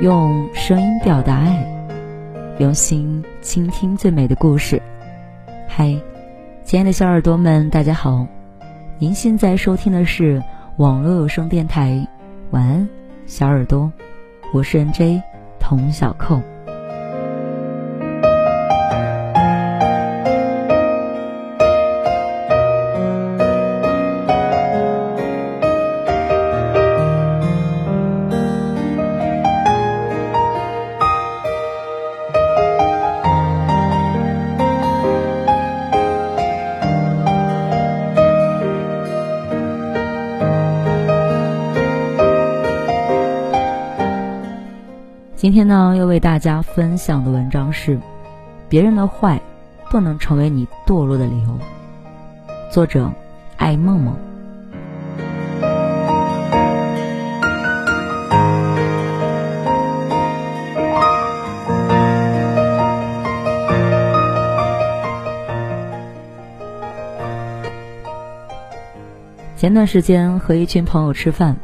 [0.00, 1.66] 用声音表达爱，
[2.58, 4.80] 用心倾听最美的故事。
[5.66, 5.92] 嗨，
[6.62, 8.24] 亲爱的小耳朵们，大家好！
[9.00, 10.40] 您现在收听的是
[10.76, 12.06] 网络有声电台。
[12.52, 12.88] 晚安，
[13.26, 13.92] 小耳朵，
[14.52, 15.20] 我是 NJ
[15.58, 16.40] 童小扣。
[45.40, 47.96] 今天呢，要为大家分享的文章是：
[48.68, 49.40] 别人的坏
[49.88, 51.56] 不能成为你堕落的理由。
[52.72, 53.08] 作者：
[53.56, 54.16] 爱梦梦。
[69.56, 71.56] 前段时间和一群朋友吃饭。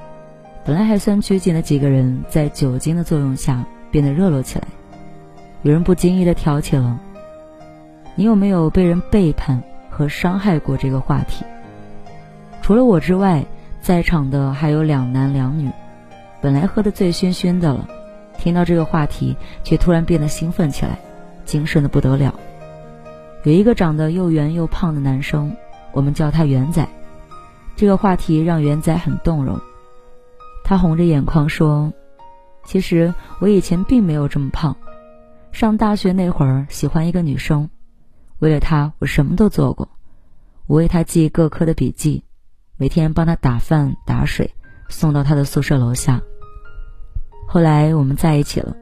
[0.65, 4.67] 本来还算拘谨的几个人，在酒精的作用下变得热络起来。
[5.63, 6.99] 有人不经意的挑起了
[8.17, 11.45] “你有没有被人背叛和伤害过”这个话题。
[12.63, 13.45] 除了我之外，
[13.83, 15.71] 在场的还有两男两女。
[16.41, 17.87] 本来喝得醉醺醺的了，
[18.39, 20.99] 听到这个话题，却突然变得兴奋起来，
[21.45, 22.35] 精神的不得了。
[23.43, 25.55] 有一个长得又圆又胖的男生，
[25.93, 26.87] 我们叫他圆仔。
[27.77, 29.61] 这个话题让圆仔很动容。
[30.65, 31.93] 他红着眼眶说
[32.65, 34.75] ：“其实我以前并没有这么胖。
[35.53, 37.69] 上大学那会儿喜欢一个女生，
[38.39, 39.89] 为了她我什么都做过。
[40.67, 42.25] 我为她记各科的笔记，
[42.79, 44.55] 每天帮她打饭打水，
[44.89, 46.21] 送到她的宿舍楼下。
[47.47, 48.75] 后来我们在一起了，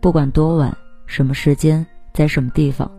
[0.00, 0.74] 不管多晚、
[1.04, 2.90] 什么时间、在什么地方，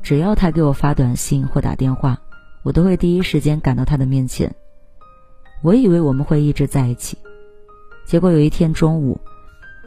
[0.00, 2.16] 只要她给我发短信或打电话，
[2.62, 4.54] 我都会第一时间赶到她的面前。
[5.60, 7.18] 我以为我们会一直在一起。”
[8.08, 9.20] 结果有一天中午，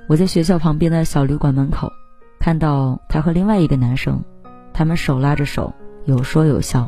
[0.05, 1.91] 我在学校旁边的小旅馆门口，
[2.39, 4.23] 看到他和另外一个男生，
[4.71, 5.73] 他们手拉着手，
[6.05, 6.87] 有说有笑。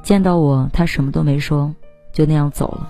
[0.00, 1.74] 见到我，他什么都没说，
[2.12, 2.88] 就那样走了。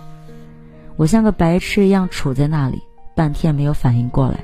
[0.97, 2.79] 我像个白痴一样杵在那里，
[3.17, 4.39] 半天没有反应过来。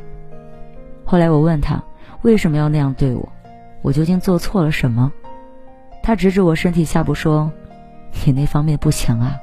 [1.05, 1.83] 后来我问他
[2.23, 3.29] 为什么要那样对我，
[3.83, 5.13] 我究竟做错了什么？
[6.03, 7.53] 他指指我身体下部说
[8.25, 9.37] ：“你那方面不强啊。”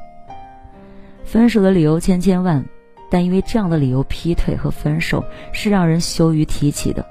[1.24, 2.66] 分手的理由千千万。
[3.10, 7.06] 但因为这样的理由劈腿和分手是让人羞于提起的，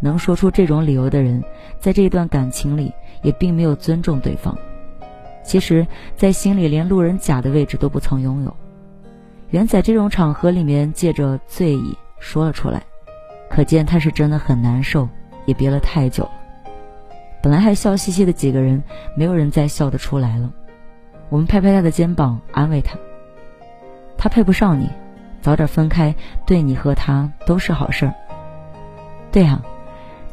[0.00, 1.42] 能说出这种理由的人，
[1.78, 2.92] 在这段感情里
[3.22, 4.56] 也并没有尊重对方，
[5.42, 5.86] 其实，
[6.16, 8.54] 在心里连路人甲的位置都不曾拥有。
[9.50, 12.82] 原在这种场合里面借着醉意说了出来，
[13.48, 15.08] 可见他是真的很难受，
[15.46, 16.32] 也憋了太久了。
[17.42, 18.82] 本来还笑嘻嘻的几个人，
[19.16, 20.50] 没有人再笑得出来了。
[21.28, 22.96] 我们拍拍他的肩膀，安慰他
[24.16, 24.88] ：“他配不上你。”
[25.44, 26.14] 早点分开，
[26.46, 28.14] 对你和他都是好事儿。
[29.30, 29.60] 对啊，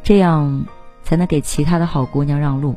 [0.02, 0.64] 这样
[1.02, 2.74] 才能给其他的好姑娘让路。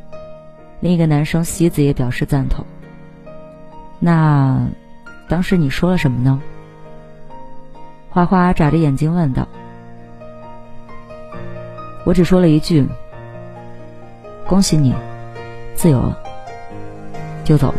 [0.81, 2.66] 另一个男生西子也表示赞同。
[4.00, 4.68] 那，
[5.29, 6.41] 当时你说了什么呢？
[8.09, 9.47] 花花眨着眼睛问道。
[12.03, 12.85] 我只说了一句
[14.45, 14.94] ：“恭喜你，
[15.74, 16.19] 自由了。”
[17.45, 17.78] 就走了。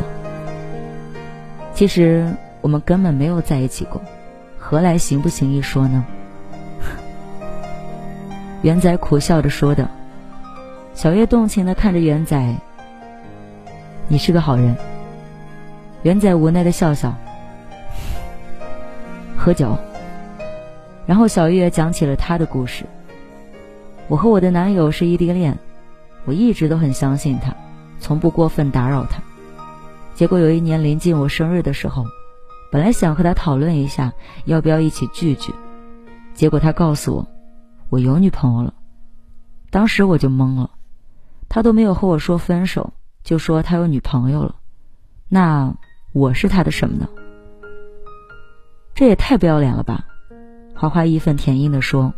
[1.75, 4.01] 其实我们根本没有在一起过。
[4.59, 6.05] 何来行不行一说呢？
[8.63, 9.89] 元仔苦笑着说的。
[10.95, 12.55] 小月动情的看着元仔，
[14.09, 14.75] 你是个好人。
[16.03, 17.15] 元仔无奈的笑笑。
[19.37, 19.77] 喝酒。
[21.05, 22.85] 然后小月讲起了她的故事。
[24.09, 25.57] 我和我的男友是异地恋，
[26.25, 27.55] 我一直都很相信他，
[28.01, 29.21] 从不过分打扰他。
[30.15, 32.05] 结果有一年临近我生日的时候。
[32.71, 34.13] 本来想和他讨论一下
[34.45, 35.55] 要不要一起聚聚，
[36.35, 37.29] 结果他告诉我，
[37.89, 38.75] 我有女朋友了。
[39.71, 40.71] 当时我就懵了，
[41.49, 42.93] 他都没有和我说分手，
[43.23, 44.57] 就说他有女朋友了。
[45.29, 45.75] 那
[46.13, 47.09] 我是他的什么呢？
[48.95, 50.07] 这也太不要脸了吧！
[50.75, 52.13] 花花义愤填膺地说。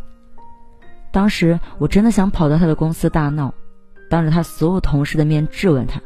[1.11, 3.53] 当时我真的想跑到他的公司大闹，
[4.09, 5.99] 当着他所有同事的面质问他，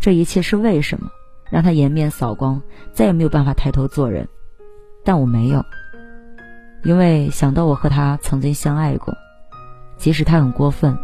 [0.00, 1.10] 这一切是为什么？
[1.50, 2.60] 让他颜面扫光，
[2.92, 4.26] 再也没有办法抬头做人。
[5.04, 5.64] 但我没有，
[6.82, 9.14] 因为想到我和他曾经相爱过，
[9.96, 10.96] 即使他很过分，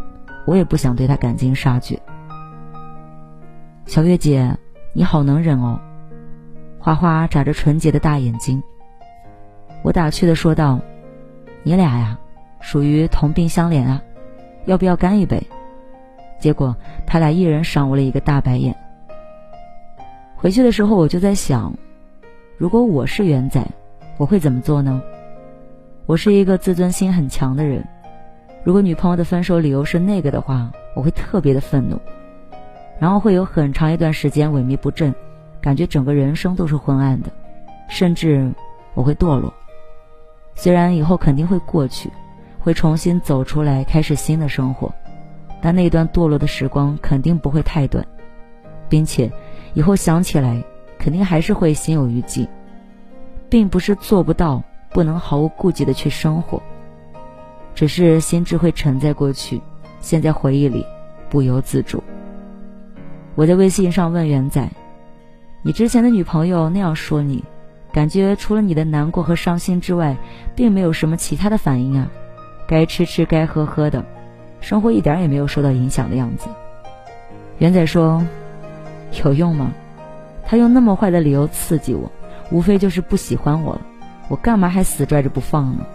[0.45, 1.97] 我也不想对他赶尽杀绝。
[3.85, 4.57] 小月姐，
[4.93, 5.79] 你好能忍哦！
[6.79, 8.61] 花花眨着纯洁的大眼睛。
[9.83, 10.79] 我打趣的说道
[11.63, 12.17] ：“你俩呀，
[12.59, 14.01] 属于同病相怜啊，
[14.65, 15.41] 要不要干一杯？”
[16.39, 16.75] 结果
[17.07, 18.75] 他俩一人赏我了一个大白眼。
[20.43, 21.73] 回去的时候，我就在想，
[22.57, 23.65] 如果我是元仔，
[24.17, 25.01] 我会怎么做呢？
[26.05, 27.81] 我是一个自尊心很强的人，
[28.61, 31.97] 如果女朋友的分手理由是那个的话，我会特别的愤怒，
[32.99, 35.15] 然后会有很长一段时间萎靡不振，
[35.61, 37.29] 感觉整个人生都是昏暗的，
[37.87, 38.51] 甚至
[38.95, 39.53] 我会堕落。
[40.55, 42.09] 虽然以后肯定会过去，
[42.59, 44.93] 会重新走出来开始新的生活，
[45.61, 48.05] 但那段堕落的时光肯定不会太短，
[48.89, 49.31] 并且。
[49.73, 50.63] 以后想起来，
[50.99, 52.47] 肯定还是会心有余悸，
[53.49, 54.61] 并不是做不到
[54.91, 56.61] 不能毫无顾忌的去生活，
[57.73, 59.59] 只是心智会沉在过去，
[59.99, 60.85] 陷在回忆里，
[61.29, 62.03] 不由自主。
[63.33, 64.69] 我在微信上问元仔
[65.63, 67.43] ：“你之前的女朋友那样说你，
[67.91, 70.15] 感觉除了你的难过和伤心之外，
[70.55, 72.07] 并没有什么其他的反应啊？
[72.67, 74.05] 该吃吃，该喝喝的，
[74.61, 76.47] 生活一点也没有受到影响的样子。”
[77.57, 78.23] 元仔说。
[79.23, 79.71] 有用吗？
[80.45, 82.11] 他用那么坏的理由刺激我，
[82.51, 83.81] 无非就是不喜欢我了。
[84.27, 85.85] 我干嘛还死拽着不放呢？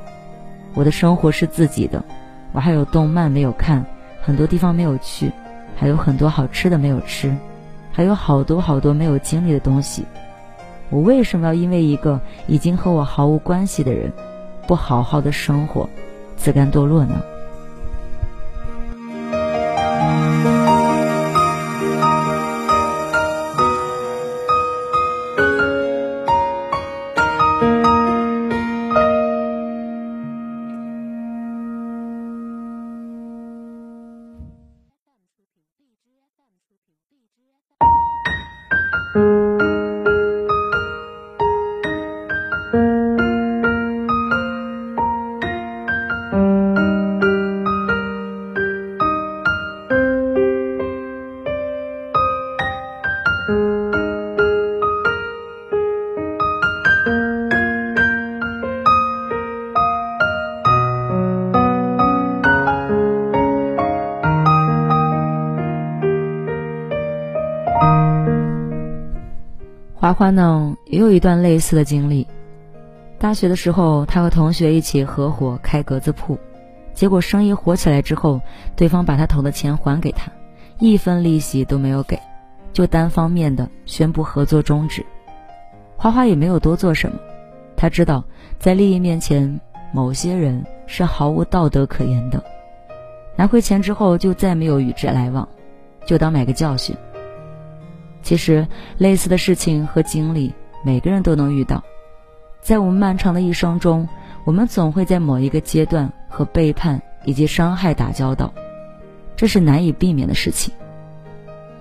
[0.74, 2.04] 我的生活是自己的，
[2.52, 3.84] 我还有动漫没有看，
[4.22, 5.32] 很多地方没有去，
[5.76, 7.34] 还有很多好吃的没有吃，
[7.92, 10.04] 还有好多好多没有经历的东西。
[10.90, 14.12] 我为什么要因为一个已经和我毫无关系的人，
[14.66, 15.88] 不好好的生活，
[16.36, 17.20] 自甘堕落呢？
[70.18, 72.26] 花呢也有一段类似的经历。
[73.20, 76.36] 大学的时候，他和同学一起合伙开格子铺，
[76.92, 78.40] 结果生意火起来之后，
[78.74, 80.32] 对方把他投的钱还给他，
[80.80, 82.18] 一分利息都没有给，
[82.72, 85.06] 就单方面的宣布合作终止。
[85.96, 87.16] 花花也没有多做什么，
[87.76, 88.24] 他知道
[88.58, 89.60] 在利益面前，
[89.92, 92.42] 某些人是毫无道德可言的。
[93.36, 95.48] 拿回钱之后，就再没有与之来往，
[96.04, 96.96] 就当买个教训。
[98.28, 100.52] 其实，类似的事情和经历，
[100.84, 101.82] 每个人都能遇到。
[102.60, 104.06] 在我们漫长的一生中，
[104.44, 108.52] 我们总会在某一个阶段和背叛以及伤害打交道，
[109.34, 110.74] 这是难以避免的事情。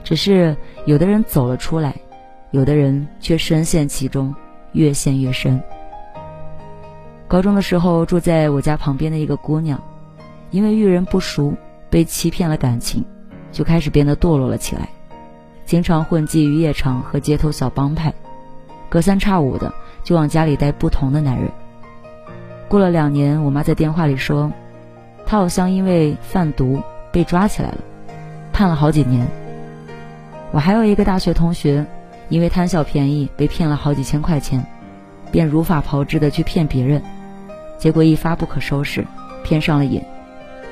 [0.05, 1.93] 只是有的人走了出来，
[2.51, 4.33] 有的人却深陷其中，
[4.71, 5.61] 越陷越深。
[7.27, 9.77] 高中的时候，住在我家旁边的一个姑娘，
[10.51, 11.53] 因为遇人不淑，
[11.89, 13.03] 被欺骗了感情，
[13.51, 14.87] 就开始变得堕落了起来。
[15.67, 18.13] 经常混迹于夜场和街头小帮派，
[18.87, 21.51] 隔三差五的就往家里带不同的男人。
[22.69, 24.49] 过了两年，我妈在电话里说，
[25.25, 26.81] 他好像因为贩毒
[27.11, 27.77] 被抓起来了，
[28.53, 29.27] 判了好几年。
[30.53, 31.85] 我还有一个大学同学，
[32.29, 34.65] 因为贪小便宜被骗了好几千块钱，
[35.33, 37.03] 便如法炮制的去骗别人，
[37.77, 39.05] 结果一发不可收拾，
[39.43, 40.01] 骗上了瘾，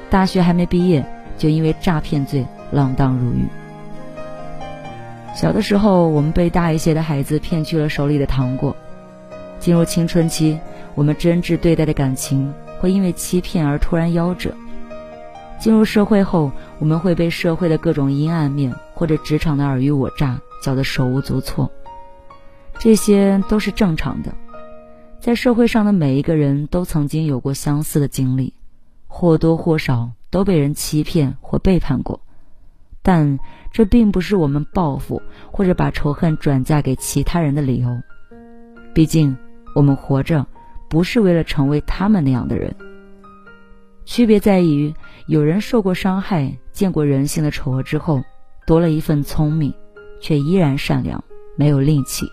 [0.09, 1.05] 大学还没毕业
[1.37, 3.45] 就因为诈骗罪锒铛入狱。
[5.35, 8.73] 小的时候，我们被大一些的孩子骗去了手里的糖果；
[9.59, 10.57] 进入青春期，
[10.95, 14.51] 我们真挚对待的感情会因为欺骗而突然夭折；
[15.59, 21.69] 进入社会后，我们会被社会的各种阴暗面或者职场的尔虞我诈搅得手无足措。
[22.79, 24.33] 这些都是正常的，
[25.19, 28.53] 在社会上的每一个人都曾经有过相似的经历，
[29.07, 32.21] 或多或少都被人欺骗或背叛过。
[33.05, 33.37] 但
[33.71, 35.21] 这并不是我们报复
[35.51, 37.87] 或者把仇恨转嫁给其他人的理由。
[38.95, 39.37] 毕竟，
[39.75, 40.43] 我们活着
[40.89, 42.75] 不是为了成为他们那样的人。
[44.05, 44.91] 区别在于，
[45.27, 48.23] 有人受过伤害，见过人性的丑恶之后，
[48.65, 49.71] 多了一份聪明，
[50.19, 51.23] 却依然善良，
[51.55, 52.25] 没有戾气；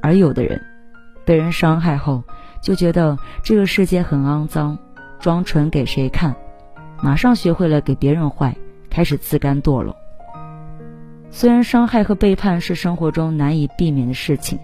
[0.00, 0.58] 而有的人，
[1.26, 2.22] 被人伤害后，
[2.62, 4.78] 就觉得这个世界很肮脏，
[5.18, 6.34] 装纯给谁看，
[7.02, 8.56] 马上学会了给别人坏。
[8.90, 9.96] 开始自甘堕落。
[11.30, 14.58] 虽然伤害和背叛是生活中难以避免的事情，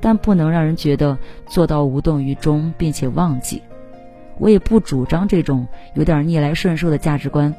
[0.00, 1.16] 但不能让人觉得
[1.46, 3.62] 做到无动于衷并且忘记。
[4.38, 7.54] 我也不主张这种有点逆来顺受的价值观。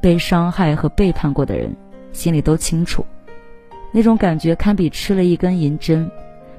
[0.00, 1.74] 被伤害和背叛过的人，
[2.12, 3.04] 心里都清楚，
[3.92, 6.08] 那种感觉堪比吃了一根银针，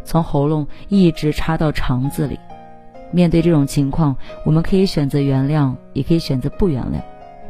[0.03, 2.37] 从喉咙一直插到肠子里。
[3.11, 6.99] 面对这种情况，我们可以选择原谅，也可以选择不原谅，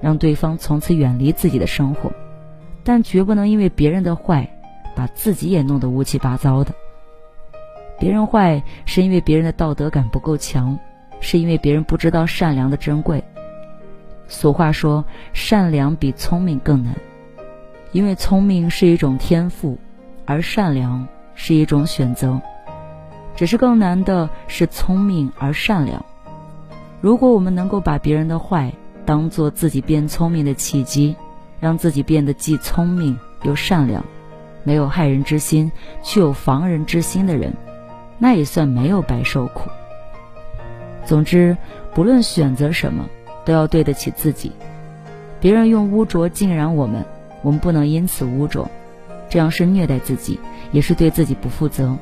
[0.01, 2.11] 让对方从此远离自己的生活，
[2.83, 4.49] 但绝不能因为别人的坏，
[4.95, 6.73] 把自己也弄得乌七八糟的。
[7.99, 10.77] 别人坏，是因为别人的道德感不够强，
[11.19, 13.23] 是因为别人不知道善良的珍贵。
[14.27, 16.93] 俗话说，善良比聪明更难，
[17.91, 19.77] 因为聪明是一种天赋，
[20.25, 22.39] 而善良是一种选择。
[23.35, 26.03] 只是更难的是聪明而善良。
[27.01, 28.73] 如果我们能够把别人的坏
[29.07, 31.15] 当做自己变聪明的契机，
[31.59, 34.05] 让自己变得既聪明又善良，
[34.63, 35.71] 没有害人之心
[36.03, 37.51] 却有防人之心的人，
[38.19, 39.69] 那也算没有白受苦。
[41.05, 41.57] 总之，
[41.95, 43.07] 不论选择什么。
[43.47, 44.51] 都要对得起自己。
[45.39, 47.05] 别人用污浊浸染我们，
[47.41, 48.69] 我们不能因此污浊，
[49.29, 50.37] 这样是虐待自己，
[50.73, 51.97] 也是对自己不负责。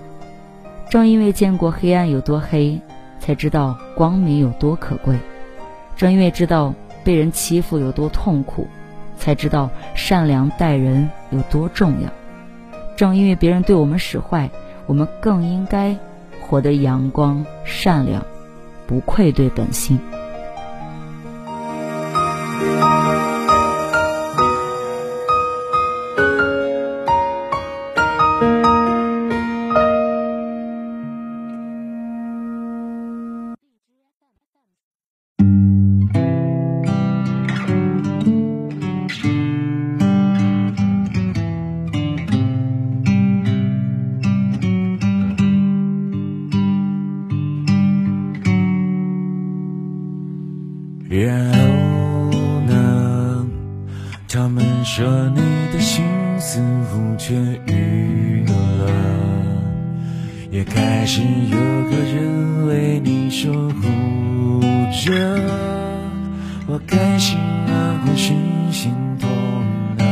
[0.90, 2.82] 正因为见过黑暗有多黑，
[3.20, 5.18] 才知道光明有多可贵；
[5.96, 6.74] 正因为知道
[7.06, 8.68] 被人欺负有多痛苦，
[9.18, 12.10] 才知道善良待人有多重要。
[12.98, 14.50] 正因为别人对我们使坏，
[14.88, 15.96] 我们更应该
[16.42, 18.26] 活得阳光善良，
[18.88, 20.00] 不愧对本心。
[65.06, 65.14] 着。
[66.68, 68.34] 我开心啊，或是
[68.72, 69.30] 心痛
[70.00, 70.04] 啊？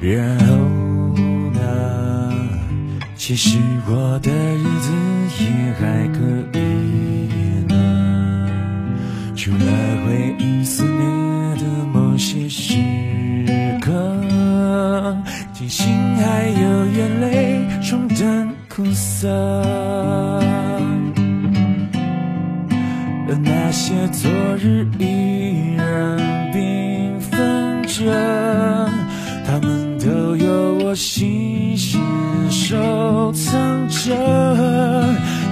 [0.00, 0.54] 然后
[1.52, 1.58] 呢？
[3.16, 4.92] 其实我的日子
[5.42, 5.44] 也
[5.80, 6.18] 还可
[6.56, 6.62] 以
[7.66, 7.74] 呢。
[9.34, 9.58] 除了
[10.06, 11.02] 回忆思念
[11.58, 12.74] 的某些时
[13.80, 13.90] 刻，
[15.52, 19.28] 庆幸还有眼泪冲淡苦涩，
[23.28, 26.18] 而那些昨日依然
[26.52, 28.90] 缤纷着，
[29.46, 32.00] 他们都有我细心
[32.50, 34.14] 收藏着。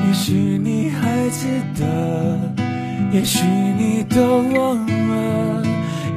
[0.06, 1.47] 也许你还记
[1.78, 1.85] 得。
[3.12, 3.45] 也许
[3.78, 5.62] 你都忘了，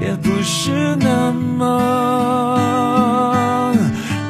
[0.01, 1.65] 也不是那么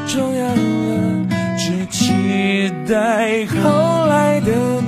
[0.07, 1.27] 重要了。
[1.57, 4.81] 只期待后来的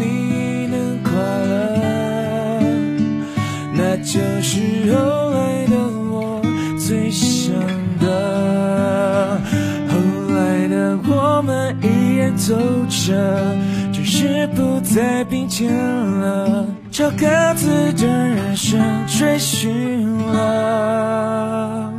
[4.14, 5.78] 那就是后来的
[6.12, 6.42] 我
[6.78, 7.54] 最想
[8.00, 9.40] 的。
[9.88, 9.96] 后
[10.36, 12.54] 来的我们依然走
[12.90, 13.56] 着，
[13.94, 16.66] 只是不再并肩了。
[16.92, 17.26] 朝各
[17.56, 21.94] 自的人生追寻了，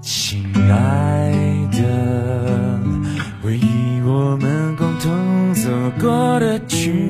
[0.00, 1.32] 亲爱
[1.70, 2.80] 的，
[3.40, 5.70] 回忆我们共同走
[6.00, 7.09] 过的曲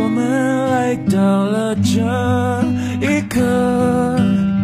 [0.00, 2.00] 我们来到了这
[3.00, 3.40] 一刻，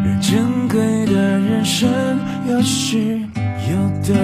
[0.05, 1.89] 越珍贵的人生
[2.49, 3.19] 有失
[3.69, 3.75] 有
[4.07, 4.15] 得，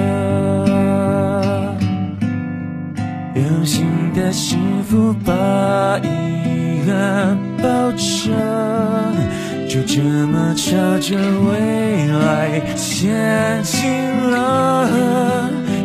[3.34, 3.86] 有心。
[4.12, 8.34] 的幸福把遗憾抱着，
[9.68, 13.88] 就这么朝着未来前进
[14.30, 14.88] 了。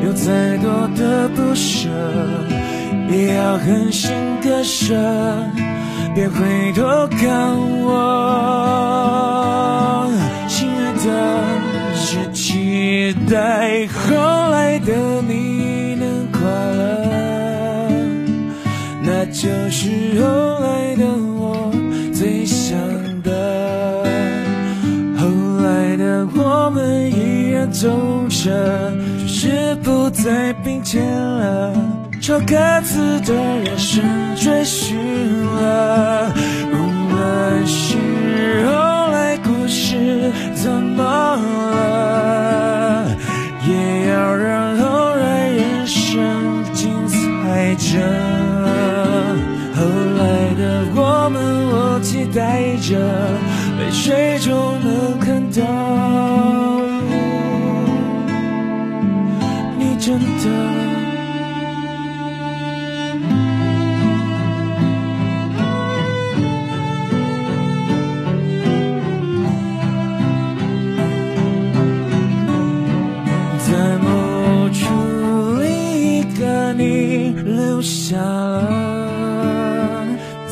[0.03, 1.88] 有再多的不舍，
[3.10, 4.12] 也要狠心
[4.44, 4.96] 割舍。
[6.14, 7.92] 别回头看我，
[10.48, 11.08] 亲爱的，
[12.06, 14.16] 只期待后
[14.50, 16.80] 来的你能快乐。
[19.04, 20.26] 那就是后
[20.62, 21.06] 来的
[21.38, 21.70] 我
[22.14, 22.78] 最想
[23.22, 24.06] 的，
[25.18, 25.28] 后
[25.64, 27.90] 来的我们依然走
[28.30, 31.74] 着，只是不再并肩了，
[32.25, 34.03] 朝各自的人生
[34.36, 34.98] 追寻
[35.46, 36.34] 了。
[36.72, 36.75] 无
[37.13, 38.72] 论是后
[39.12, 42.45] 来故事怎么了，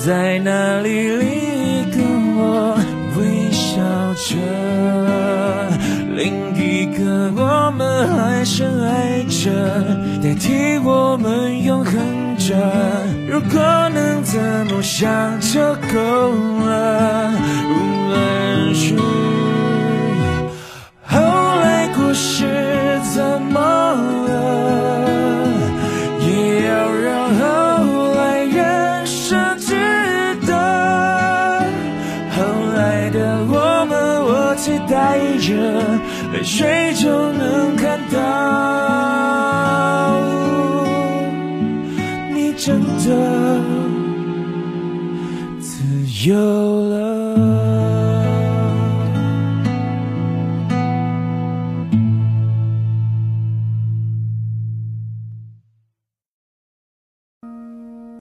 [0.06, 2.02] 在那里另一个
[2.36, 2.78] 我
[3.16, 3.80] 微笑
[4.16, 4.36] 着，
[6.14, 9.50] 另一个我们还深爱着，
[10.22, 11.96] 代替我们永恒
[12.38, 12.54] 着。
[13.30, 13.62] 如果
[13.94, 15.62] 能这么想就
[15.94, 16.34] 够
[16.66, 17.32] 了，
[17.70, 17.72] 无
[18.10, 18.20] 论
[36.34, 38.18] 泪水就能看到，
[42.34, 43.62] 你真的
[45.60, 45.84] 自
[46.28, 46.62] 由。